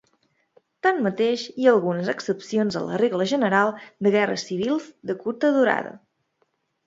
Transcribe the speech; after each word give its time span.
Tanmateix, 0.85 1.41
hi 1.63 1.67
ha 1.67 1.73
algunes 1.75 2.07
excepcions 2.13 2.77
a 2.79 2.81
la 2.87 2.97
regla 3.01 3.27
general 3.33 3.69
de 4.07 4.13
guerres 4.15 4.45
civils 4.49 4.87
de 5.11 5.17
curta 5.25 5.55
durada. 5.59 5.93